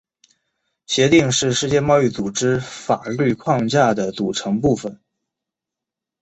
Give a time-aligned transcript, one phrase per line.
[0.87, 4.99] 协定是世界贸易组织法律框架的组成部分。